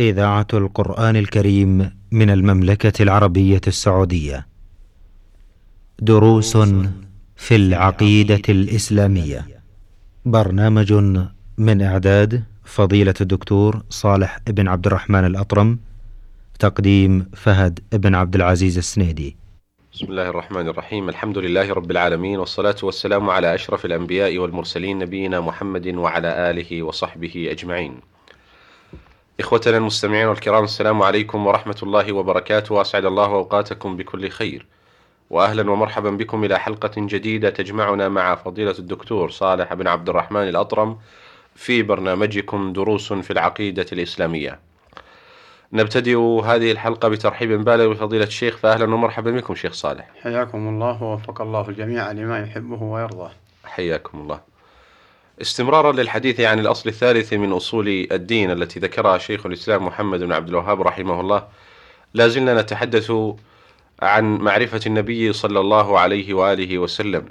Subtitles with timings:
[0.00, 4.46] إذاعة القرآن الكريم من المملكة العربية السعودية.
[5.98, 6.56] دروس
[7.36, 9.46] في العقيدة الإسلامية.
[10.24, 10.92] برنامج
[11.58, 15.78] من إعداد فضيلة الدكتور صالح بن عبد الرحمن الأطرم.
[16.58, 19.36] تقديم فهد بن عبد العزيز السنيدي.
[19.92, 25.40] بسم الله الرحمن الرحيم الحمد لله رب العالمين والصلاة والسلام على أشرف الأنبياء والمرسلين نبينا
[25.40, 27.94] محمد وعلى آله وصحبه أجمعين
[29.40, 32.74] إخوتنا المستمعين والكرام السلام عليكم ورحمة الله وبركاته.
[32.74, 34.66] وأسعد الله أوقاتكم بكل خير.
[35.30, 40.98] وأهلا ومرحبا بكم إلى حلقة جديدة تجمعنا مع فضيلة الدكتور صالح بن عبد الرحمن الأطرم
[41.54, 44.60] في برنامجكم دروس في العقيدة الإسلامية.
[45.72, 50.10] نبتدئ هذه الحلقة بترحيب بالغ بفضيلة الشيخ فأهلا ومرحبا بكم شيخ صالح.
[50.22, 53.30] حياكم الله ووفق الله الجميع لما يحبه ويرضاه.
[53.64, 54.49] حياكم الله.
[55.38, 60.48] استمرارا للحديث عن الأصل الثالث من أصول الدين التي ذكرها شيخ الإسلام محمد بن عبد
[60.48, 61.46] الوهاب رحمه الله
[62.14, 63.12] لا زلنا نتحدث
[64.02, 67.24] عن معرفة النبي صلى الله عليه وآله وسلم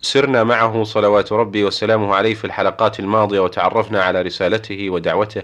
[0.00, 5.42] سرنا معه صلوات ربي وسلامه عليه في الحلقات الماضية وتعرفنا على رسالته ودعوته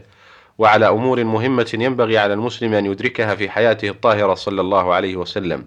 [0.59, 5.67] وعلى أمور مهمة ينبغي على المسلم أن يدركها في حياته الطاهرة صلى الله عليه وسلم.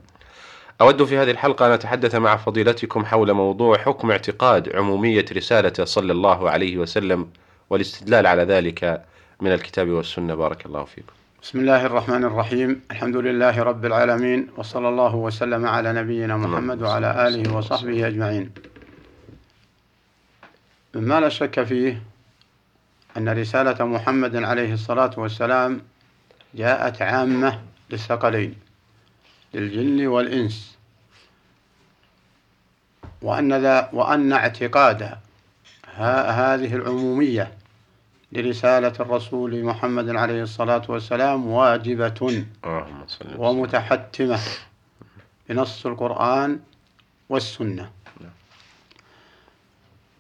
[0.82, 6.12] أود في هذه الحلقة أن أتحدث مع فضيلتكم حول موضوع حكم اعتقاد عمومية رسالة صلى
[6.12, 7.30] الله عليه وسلم
[7.70, 9.06] والاستدلال على ذلك
[9.42, 11.14] من الكتاب والسنة بارك الله فيكم.
[11.42, 17.28] بسم الله الرحمن الرحيم الحمد لله رب العالمين وصلى الله وسلم على نبينا محمد وعلى
[17.28, 18.52] آله وصحبه أجمعين.
[20.96, 22.02] مما لا شك فيه
[23.18, 25.82] أن رسالة محمد عليه الصلاة والسلام
[26.56, 28.67] جاءت عامة للثقلين
[29.58, 30.78] للجن والإنس.
[33.22, 35.18] وأن ذا وأن اعتقاد
[35.96, 37.52] هذه العمومية
[38.32, 42.46] لرسالة الرسول محمد عليه الصلاة والسلام واجبة
[43.38, 44.40] ومتحتمة
[45.50, 46.60] بنص القرآن
[47.30, 47.92] والسنة.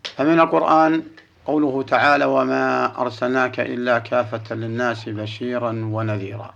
[0.03, 1.03] فمن القرآن
[1.45, 6.53] قوله تعالى وما أرسلناك إلا كافة للناس بشيرا ونذيرا.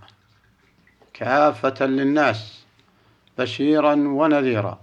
[1.14, 2.61] كافة للناس.
[3.38, 4.78] بشيرا ونذيرا.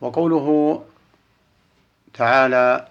[0.00, 0.84] وقوله
[2.14, 2.88] تعالى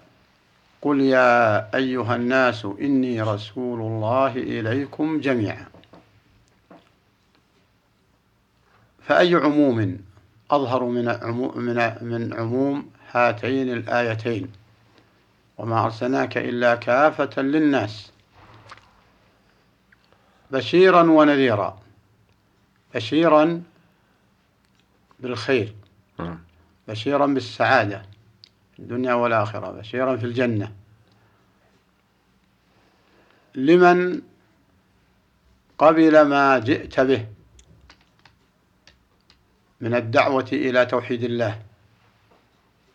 [0.82, 5.66] قل يا أيها الناس إني رسول الله إليكم جميعا.
[9.02, 9.98] فأي عموم
[10.50, 11.04] أظهر من
[11.56, 14.52] من من عموم هاتين الآيتين؟
[15.58, 18.12] وما أرسلناك إلا كافة للناس.
[20.50, 21.78] بشيرا ونذيرا.
[22.94, 23.62] بشيرا
[25.20, 25.74] بالخير
[26.18, 26.38] نعم.
[26.88, 28.02] بشيرا بالسعادة
[28.72, 30.72] في الدنيا والآخرة بشيرا في الجنة
[33.54, 34.22] لمن
[35.78, 37.26] قبل ما جئت به
[39.80, 41.62] من الدعوة إلى توحيد الله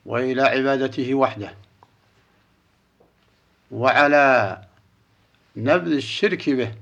[0.05, 1.55] وإلى عبادته وحده
[3.71, 4.61] وعلى
[5.55, 6.75] نبذ الشرك به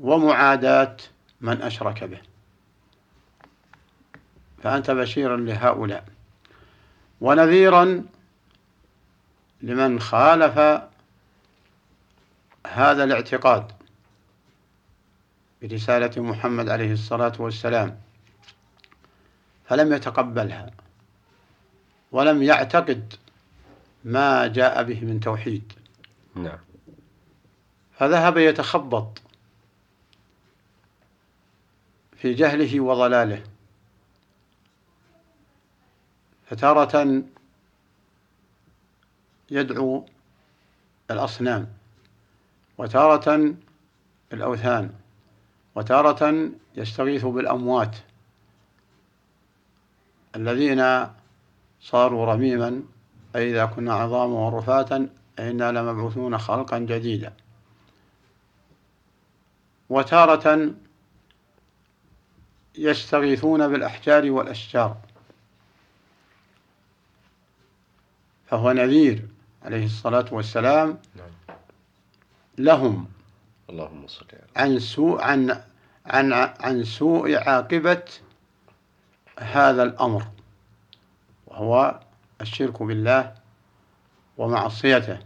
[0.00, 0.96] ومعاداة
[1.40, 2.20] من أشرك به.
[4.62, 6.04] فأنت بشيرا لهؤلاء.
[7.20, 8.04] ونذيرا
[9.62, 10.58] لمن خالف
[12.66, 13.72] هذا الاعتقاد
[15.62, 18.00] برسالة محمد عليه الصلاة والسلام
[19.68, 20.70] فلم يتقبلها
[22.12, 23.14] ولم يعتقد
[24.04, 25.72] ما جاء به من توحيد.
[26.34, 26.58] نعم.
[27.98, 29.22] فذهب يتخبط
[32.18, 33.42] في جهله وضلاله.
[36.46, 37.22] فتارة
[39.50, 40.06] يدعو
[41.10, 41.68] الأصنام
[42.78, 43.54] وتارة
[44.32, 44.90] الأوثان
[45.74, 47.96] وتارة يستغيث بالأموات.
[50.36, 51.06] الذين
[51.80, 52.82] صاروا رميما
[53.36, 55.08] أي إذا كنا عظاما ورفاتا
[55.38, 57.32] إنا لمبعوثون خلقا جديدا.
[59.88, 60.74] وتارة
[62.74, 64.96] يستغيثون بالأحجار والأشجار.
[68.46, 69.28] فهو نذير
[69.62, 70.98] عليه الصلاة والسلام.
[71.16, 71.56] نعم.
[72.58, 73.06] لهم.
[73.70, 74.26] اللهم صل
[74.56, 75.62] عن سوء عن
[76.06, 78.04] عن عن سوء عاقبة
[79.38, 80.26] هذا الأمر.
[81.46, 82.00] وهو
[82.40, 83.34] الشرك بالله
[84.36, 85.18] ومعصيته.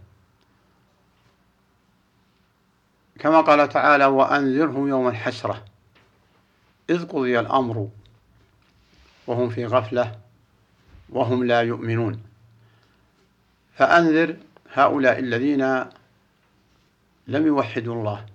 [3.19, 5.65] كما قال تعالى وأنذرهم يوم الحسرة.
[6.93, 7.89] إذ قضي الأمر
[9.27, 10.19] وهم في غفلة
[11.11, 12.23] وهم لا يؤمنون.
[13.75, 14.37] فأنذر
[14.73, 15.85] هؤلاء الذين
[17.27, 18.27] لم يوحدوا الله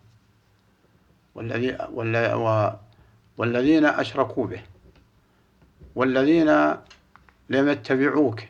[1.35, 1.77] والذي
[3.37, 4.61] والذين أشركوا به
[5.95, 6.49] والذين
[7.49, 8.43] لم يتبعوك.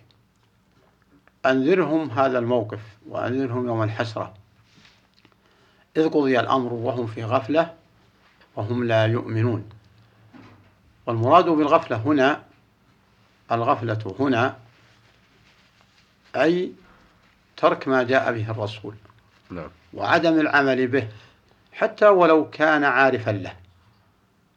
[1.45, 2.79] أنذرهم هذا الموقف
[3.09, 4.33] وأنذرهم يوم الحسرة.
[5.97, 7.73] إذ قضي الأمر وهم في غفلة
[8.55, 9.69] وهم لا يؤمنون.
[11.07, 12.43] والمراد بالغفلة هنا
[13.51, 14.57] الغفلة هنا
[16.35, 16.71] أي
[17.57, 18.95] ترك ما جاء به الرسول
[19.49, 21.07] نعم وعدم العمل به
[21.73, 23.53] حتى ولو كان عارفا له.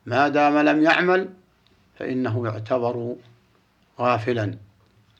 [0.07, 1.29] ما دام لم يعمل
[1.99, 3.17] فإنه يعتبر
[4.01, 4.59] غافلا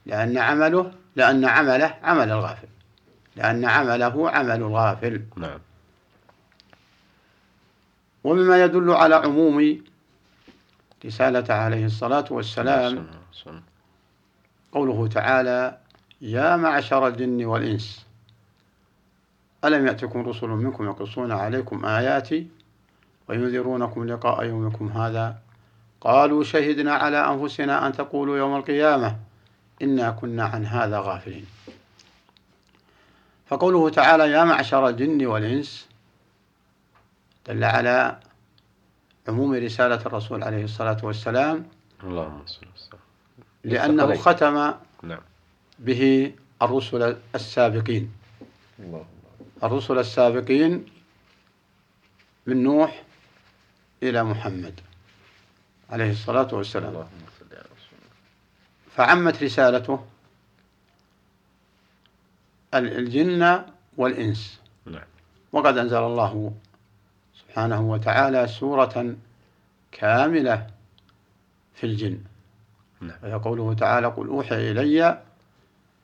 [0.07, 2.69] لأن عمله لأن عمله عمل الغافل.
[3.37, 5.23] لأن عمله عمل الغافل.
[5.37, 5.61] نعم
[8.25, 9.83] ومما يدل على عموم
[11.05, 13.07] رسالة عليه الصلاة والسلام.
[14.73, 15.79] قوله تعالى
[16.21, 18.07] يا معشر الجن والإنس
[19.65, 22.49] ألم يأتكم رسل منكم يقصون عليكم آياتي
[23.29, 25.39] وينذرونكم لقاء يومكم هذا؟
[26.01, 29.17] قالوا شهدنا على أنفسنا أن تقولوا يوم القيامة
[29.83, 31.47] إنا كنا عن هذا غافلين.
[33.47, 35.89] فقوله تعالى يا معشر الجن والإنس
[37.47, 38.21] دل على
[39.29, 41.69] عموم رسالة الرسول عليه الصلاة والسلام
[42.05, 42.99] اللهم صل وسلم.
[43.65, 45.21] لأنه ختم نعم.
[45.79, 46.33] به
[46.63, 48.13] الرسل السابقين.
[48.79, 49.05] الله
[49.63, 50.87] الرسل السابقين
[52.47, 53.03] من نوح
[54.03, 54.81] إلى محمد
[55.91, 56.89] عليه الصلاة والسلام.
[56.89, 57.09] الله
[58.97, 60.07] فعمت رسالته
[62.75, 63.65] الجن
[63.97, 64.61] والإنس.
[64.87, 65.09] نعم.
[65.53, 66.55] وقد أنزل الله
[67.51, 69.17] سبحانه وتعالى سورة
[69.93, 70.67] كاملة
[71.75, 72.19] في الجن.
[73.01, 73.17] نعم.
[73.23, 75.23] وهي قوله تعالى قل أوحي إلي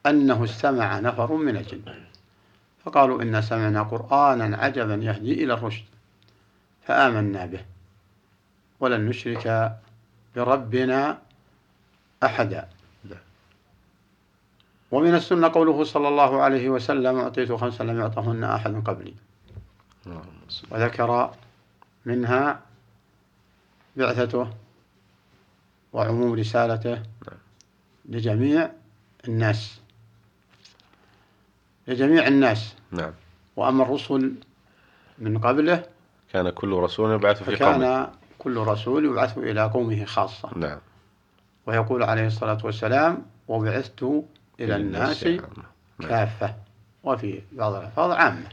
[0.07, 1.83] أنه استمع نفر من الجن.
[2.85, 5.85] فقالوا إنا سمعنا قرآنا عجبا يهدي إلى الرشد
[6.83, 7.65] فآمنا به.
[8.81, 9.77] ولن نشرك
[10.37, 11.19] بربنا
[12.23, 12.69] أحدا.
[13.05, 13.19] نعم.
[14.91, 19.15] ومن السنة قوله صلى الله عليه وسلم أعطيت خمسا لم يعطهن أحد قبلي.
[20.71, 21.35] وذكر
[22.05, 22.61] منها
[23.97, 24.51] بعثته
[25.93, 27.03] وعموم رسالته
[28.09, 28.71] لجميع
[29.29, 29.81] الناس.
[31.89, 32.75] لجميع الناس.
[32.91, 33.13] نعم.
[33.57, 34.35] وأما الرسل
[35.19, 35.85] من قبله
[36.33, 38.11] كان كل رسول يبعث في قومه.
[38.39, 40.51] كل رسول يبعث إلى قومه خاصة.
[40.57, 40.79] نعم.
[41.67, 44.03] ويقول عليه الصلاة والسلام وبعثت
[44.61, 45.25] إلى الناس.
[45.25, 45.41] نعم.
[46.01, 46.55] كافة.
[47.05, 48.49] وفي بعض الألفاظ عامة.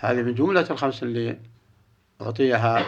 [0.00, 1.38] هذه من جملة الخمس اللي
[2.20, 2.86] أعطيها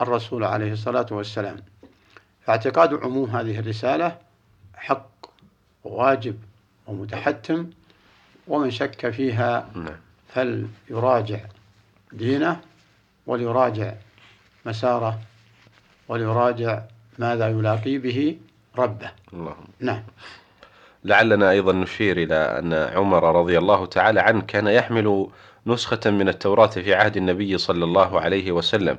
[0.00, 1.56] الرسول عليه الصلاة والسلام.
[2.46, 4.18] فاعتقاد عموم هذه الرسالة
[4.74, 5.10] حق
[5.84, 6.38] وواجب
[6.86, 7.70] ومتحتم
[8.48, 9.96] ومن شك فيها نعم.
[10.28, 11.40] فليراجع
[12.12, 12.60] دينه
[13.26, 13.94] وليراجع
[14.66, 15.20] مساره
[16.08, 16.82] وليراجع
[17.18, 18.38] ماذا يلاقي به
[18.78, 19.10] ربه.
[19.32, 20.02] اللهم نعم.
[21.04, 25.26] لعلنا أيضا نشير إلى أن عمر رضي الله تعالى عنه كان يحمل
[25.66, 28.98] نسخة من التوراة في عهد النبي صلى الله عليه وسلم.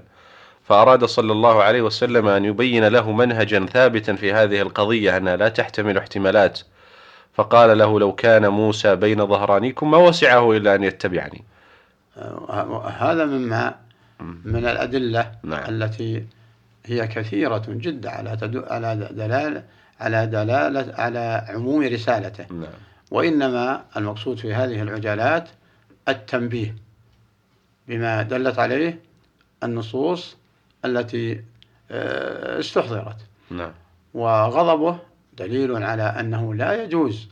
[0.63, 5.49] فأراد صلى الله عليه وسلم أن يبين له منهجا ثابتا في هذه القضية أنها لا
[5.49, 6.59] تحتمل احتمالات.
[7.33, 11.43] فقال له لو كان موسى بين ظهرانيكم ما وسعه إلا أن يتبعني.
[12.97, 13.75] هذا مما
[14.45, 15.69] من الأدلة نعم.
[15.69, 16.23] التي
[16.85, 19.63] هي كثيرة جدا على تدل على دلالة
[19.99, 22.45] على دلالة على عموم رسالته.
[22.53, 22.73] نعم.
[23.11, 25.49] وإنما المقصود في هذه العجالات
[26.07, 26.75] التنبيه
[27.87, 28.99] بما دلت عليه
[29.63, 30.37] النصوص
[30.85, 31.43] التي
[31.91, 33.17] آه، استحضرت.
[33.51, 33.71] نعم.
[34.13, 34.99] وغضبه
[35.37, 37.27] دليل على أنه لا يجوز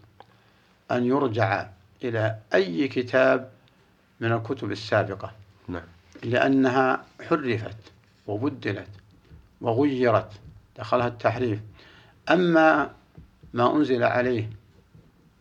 [0.92, 1.68] أن يرجع
[2.04, 3.50] إلى أي كتاب
[4.20, 5.32] من الكتب السابقة.
[5.68, 5.84] نعم.
[6.24, 7.78] لأنها حرفت
[8.28, 9.03] وبدلت
[9.62, 10.32] وغيرت
[10.78, 11.60] دخلها التحريف.
[12.32, 12.90] أما
[13.54, 14.50] ما أنزل عليه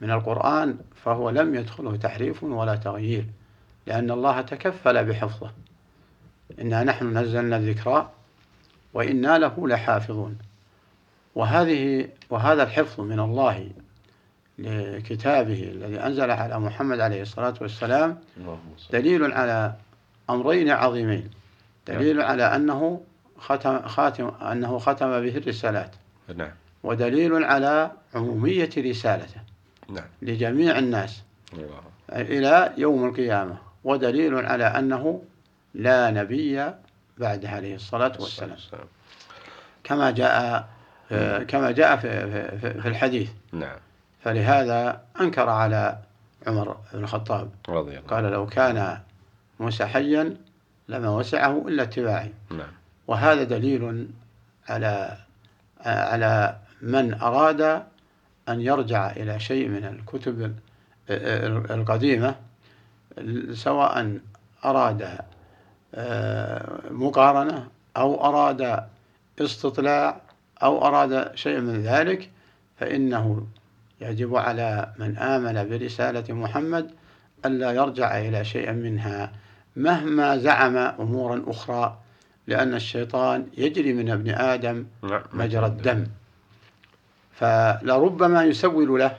[0.00, 3.26] من القرآن فهو لم يدخله تحريف ولا تغيير
[3.87, 5.50] لأن الله تكفل بحفظه.
[6.61, 8.11] إنا نحن نزلنا الذكرى
[8.95, 10.38] وإنا له لحافظون.
[11.35, 13.71] وهذه وهذا الحفظ من الله
[14.59, 18.19] لكتابه الذي أنزل على محمد عليه الصلاة والسلام
[18.92, 19.75] دليل على
[20.31, 21.31] أمرين عظيمين.
[21.87, 23.00] دليل على أنه
[23.42, 25.90] ختم, خاتم أنه ختم به الرسالات.
[26.37, 26.50] نعم.
[26.82, 29.40] ودليل على عمومية رسالته.
[29.88, 30.04] نعم.
[30.22, 31.22] لجميع الناس.
[31.52, 31.80] الله.
[32.12, 33.56] إلى يوم القيامة.
[33.84, 35.22] ودليل على أنه
[35.75, 36.70] لا نبي
[37.18, 38.56] بعد عليه الصلاة والسلام.
[39.84, 40.68] كما جاء
[41.49, 42.08] كما جاء في,
[42.58, 43.30] في, في الحديث.
[43.52, 43.78] نعم.
[44.20, 45.99] فلهذا أنكر على
[46.46, 47.50] عمر بن الخطاب.
[47.68, 48.99] رضي الله قال لو كان
[49.61, 50.37] موسى حيا
[50.88, 52.32] لما وسعه إلا اتباعي.
[52.50, 52.72] نعم.
[53.06, 54.09] وهذا دليل
[54.68, 55.16] على
[55.80, 57.61] على من أراد
[58.49, 60.54] أن يرجع إلى شيء من الكتب
[61.71, 62.35] القديمة
[63.52, 64.18] سواء
[64.64, 65.18] أراد
[65.94, 68.85] آه، مقارنة أو أراد
[69.40, 70.21] استطلاع
[70.62, 72.30] أو أراد شيء من ذلك
[72.76, 73.47] فإنه
[74.00, 76.90] يجب على من آمن برسالة محمد
[77.44, 79.32] ألا يرجع إلى شيء منها
[79.76, 81.99] مهما زعم أمورا أخرى
[82.46, 84.87] لأن الشيطان يجري من ابن آدم
[85.32, 86.06] مجرى الدم.
[87.32, 89.16] فلربما يسول له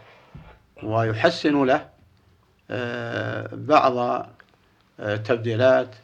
[0.83, 1.89] ويحسن له
[2.71, 4.27] آه، بعض
[4.99, 5.95] التبديلات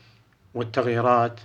[0.53, 1.39] والتغييرات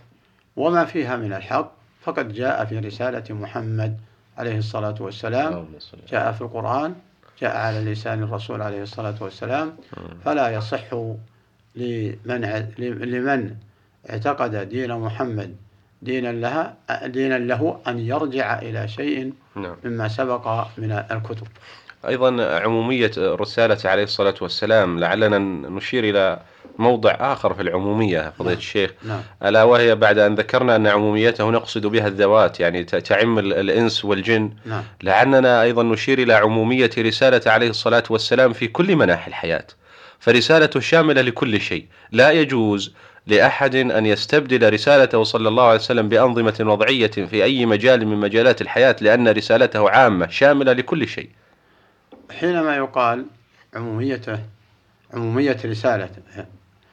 [0.56, 1.72] وما فيها من الحق.
[2.02, 3.98] فقد جاء في رسالة محمد
[4.38, 5.68] عليه الصلاة والسلام
[6.08, 6.94] جاء في القرآن
[7.40, 9.76] جاء على لسان الرسول عليه الصلاة والسلام.
[10.24, 10.94] فلا يصح
[11.74, 12.40] لمن
[12.78, 13.56] لمن
[14.11, 15.56] اعتقد دين محمد
[16.02, 19.76] دينا لها دينا له أن يرجع إلى شيء نعم.
[19.84, 21.46] مما سبق من الكتب.
[22.08, 26.40] أيضا عمومية رسالة عليه الصلاة والسلام لعلنا نشير إلى
[26.78, 28.58] موضع آخر في العمومية فضيلة نعم.
[28.58, 28.90] الشيخ.
[29.04, 29.20] نعم.
[29.44, 34.50] ألا وهي بعد أن ذكرنا أن عموميته نقصد بها الذوات يعني تعم ال- الإنس والجن.
[34.66, 34.82] نعم.
[35.02, 39.66] لعلنا أيضا نشير إلى عمومية رسالة عليه الصلاة والسلام في كل مناحي الحياة.
[40.20, 41.87] فرسالته شاملة لكل شيء.
[42.12, 42.94] لا يجوز
[43.26, 48.60] لأحد أن يستبدل رسالته صلى الله عليه وسلم بأنظمة وضعية في أي مجال من مجالات
[48.62, 51.28] الحياة لأن رسالته عامة شاملة لكل شيء.
[52.40, 53.26] حينما يقال
[53.74, 54.38] عموميته
[55.14, 56.22] عمومية رسالته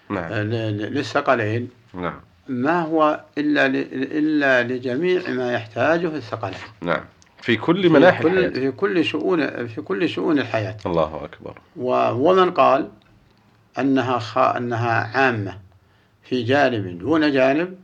[0.09, 0.33] نعم.
[0.33, 2.19] ل- للثقلين نعم.
[2.47, 6.57] ما هو إلا إلا لجميع ما يحتاجه الثقلين.
[6.81, 7.01] نعم.
[7.41, 8.49] في كل مناحي في كل الحياة.
[8.61, 10.77] في كل شؤون في كل شؤون الحياة.
[10.85, 11.57] الله أكبر.
[12.15, 12.89] ومن قال
[13.79, 14.37] أنها خ...
[14.37, 15.57] أنها عامة.
[16.23, 17.77] في جانب دون جانب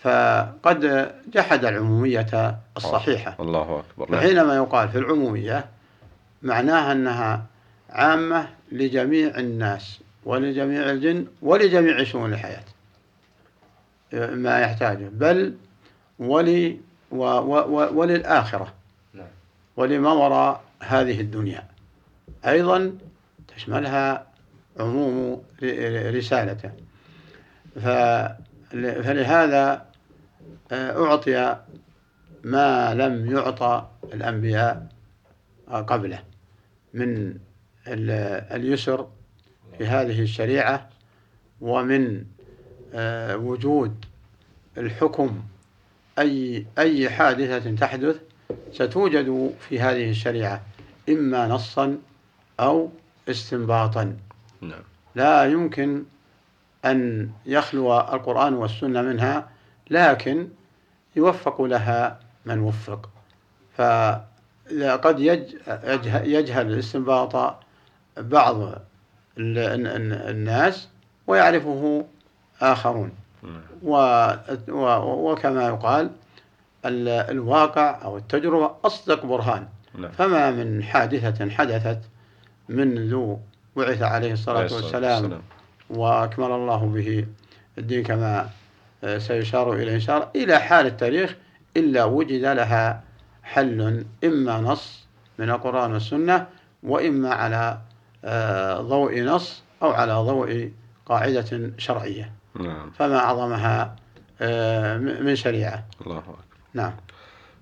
[0.00, 3.36] فقد جحد العمومية الصحيحة.
[3.40, 4.10] الله أكبر.
[4.10, 4.20] نعم.
[4.20, 5.64] فحينما يقال في العمومية
[6.42, 7.46] معناها أنها
[7.90, 12.64] عامة لجميع الناس ولجميع الجن ولجميع شؤون الحياة.
[14.12, 15.54] ما يحتاجه بل
[16.18, 18.72] ولي و و و وللآخرة.
[19.14, 19.26] نعم.
[19.76, 21.64] ولما وراء هذه الدنيا.
[22.46, 22.92] أيضا
[23.56, 24.26] تشملها
[24.80, 26.70] عموم ر- رسالته.
[28.72, 29.86] فلهذا
[30.72, 31.56] آه، أعطي
[32.44, 34.86] ما لم يعطى الأنبياء
[35.68, 36.22] قبله
[36.94, 37.34] من
[37.88, 39.08] ال- اليسر
[39.78, 40.88] في هذه الشريعة
[41.60, 42.24] ومن
[42.94, 44.04] آه، وجود
[44.78, 45.42] الحكم
[46.18, 48.16] أي أي حادثة تحدث
[48.72, 50.62] ستوجد في هذه الشريعة
[51.08, 51.98] إما نصا
[52.60, 52.90] أو
[53.28, 54.16] استنباطا.
[54.60, 54.82] نعم.
[55.14, 56.04] لا يمكن
[56.84, 59.48] أن يخلو القرآن والسنة منها
[59.90, 60.48] لكن
[61.16, 63.08] يوفق لها من وفق
[63.76, 67.56] فقد يج- يجه- يجهل الاستنباط
[68.16, 68.78] بعض ال-
[69.38, 70.88] ال- ال- الناس
[71.26, 72.04] ويعرفه
[72.60, 73.12] آخرون
[73.42, 73.60] نعم.
[74.98, 76.10] وكما يقال
[76.84, 80.10] ال- الواقع أو التجربة أصدق برهان نعم.
[80.12, 81.98] فما من حادثة حدثت
[82.68, 83.36] منذ
[83.76, 85.42] بعث عليه الصلاة عليه الصلاة والسلام
[85.92, 87.26] وأكمل الله به
[87.78, 88.48] الدين كما
[89.04, 91.36] آه، سيشار إليه إن شاء الله إلى حال التاريخ
[91.76, 93.02] إلا وجد لها
[93.42, 95.06] حل إما نص
[95.38, 96.46] من القرآن والسنة
[96.82, 97.78] وإما على
[98.24, 100.70] آه، ضوء نص أو على ضوء
[101.06, 102.32] قاعدة شرعية.
[102.60, 102.90] نعم.
[102.90, 103.96] فما أعظمها
[104.40, 105.84] آه، من شريعة.
[106.06, 106.38] الله أكبر.
[106.74, 106.92] نعم.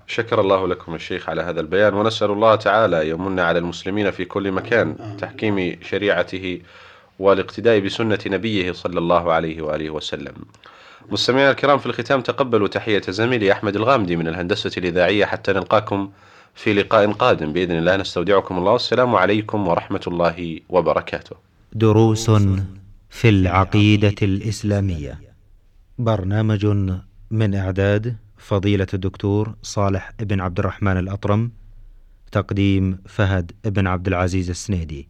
[0.07, 4.53] شكر الله لكم الشيخ على هذا البيان ونسأل الله تعالى يمن على المسلمين في كل
[4.53, 5.17] مكان.
[5.19, 6.61] تحكيم شريعته.
[7.21, 10.35] والاقتداء بسنة نبيه صلى الله عليه وآله وسلم.
[11.11, 16.11] مستمعينا الكرام في الختام تقبلوا تحية زميلي أحمد الغامدي من الهندسة الإذاعية حتى نلقاكم
[16.55, 17.53] في لقاء قادم.
[17.53, 18.73] بإذن الله نستودعكم الله.
[18.73, 21.37] والسلام عليكم ورحمة الله وبركاته.
[21.73, 22.31] دروس
[23.11, 25.21] في العقيدة الإسلامية.
[25.99, 26.67] برنامج
[27.31, 31.51] من إعداد فضيلة الدكتور صالح بن عبد الرحمن الأطرم
[32.33, 35.10] تقديم فهد بن عبد العزيز السنيدي.